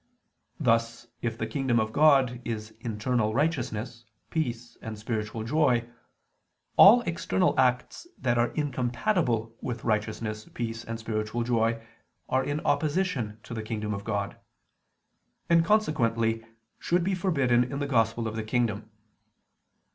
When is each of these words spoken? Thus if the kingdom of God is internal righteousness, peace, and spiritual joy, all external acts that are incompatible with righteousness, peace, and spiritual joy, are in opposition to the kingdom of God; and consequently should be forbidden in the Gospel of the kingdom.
Thus 0.59 1.05
if 1.21 1.37
the 1.37 1.45
kingdom 1.45 1.79
of 1.79 1.91
God 1.91 2.41
is 2.43 2.73
internal 2.79 3.35
righteousness, 3.35 4.03
peace, 4.31 4.75
and 4.81 4.97
spiritual 4.97 5.43
joy, 5.43 5.87
all 6.75 7.01
external 7.01 7.53
acts 7.59 8.07
that 8.17 8.35
are 8.35 8.47
incompatible 8.53 9.55
with 9.61 9.83
righteousness, 9.83 10.49
peace, 10.55 10.83
and 10.83 10.99
spiritual 10.99 11.43
joy, 11.43 11.85
are 12.27 12.43
in 12.43 12.61
opposition 12.61 13.39
to 13.43 13.53
the 13.53 13.61
kingdom 13.61 13.93
of 13.93 14.03
God; 14.03 14.37
and 15.51 15.63
consequently 15.63 16.43
should 16.79 17.03
be 17.03 17.13
forbidden 17.13 17.63
in 17.63 17.77
the 17.77 17.85
Gospel 17.85 18.27
of 18.27 18.35
the 18.35 18.41
kingdom. 18.43 18.89